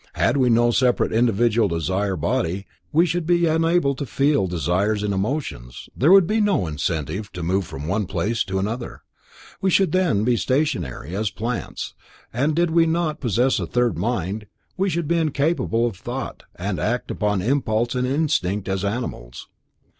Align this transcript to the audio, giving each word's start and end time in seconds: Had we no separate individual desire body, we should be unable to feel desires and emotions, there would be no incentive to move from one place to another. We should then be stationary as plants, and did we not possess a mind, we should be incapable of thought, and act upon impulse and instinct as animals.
Had 0.13 0.35
we 0.35 0.49
no 0.49 0.71
separate 0.71 1.11
individual 1.13 1.67
desire 1.67 2.15
body, 2.15 2.65
we 2.91 3.05
should 3.05 3.27
be 3.27 3.45
unable 3.45 3.93
to 3.93 4.05
feel 4.07 4.47
desires 4.47 5.03
and 5.03 5.13
emotions, 5.13 5.89
there 5.95 6.11
would 6.11 6.25
be 6.25 6.41
no 6.41 6.65
incentive 6.65 7.31
to 7.33 7.43
move 7.43 7.67
from 7.67 7.85
one 7.87 8.07
place 8.07 8.43
to 8.45 8.57
another. 8.57 9.03
We 9.61 9.69
should 9.69 9.91
then 9.91 10.23
be 10.23 10.37
stationary 10.37 11.15
as 11.15 11.29
plants, 11.29 11.93
and 12.33 12.55
did 12.55 12.71
we 12.71 12.87
not 12.87 13.21
possess 13.21 13.59
a 13.59 13.93
mind, 13.93 14.47
we 14.75 14.89
should 14.89 15.07
be 15.07 15.17
incapable 15.17 15.85
of 15.85 15.97
thought, 15.97 16.45
and 16.55 16.79
act 16.79 17.11
upon 17.11 17.43
impulse 17.43 17.93
and 17.93 18.07
instinct 18.07 18.67
as 18.67 18.83
animals. 18.83 19.49